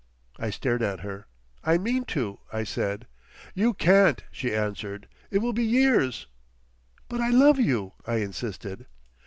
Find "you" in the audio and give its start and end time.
3.53-3.75, 7.59-7.93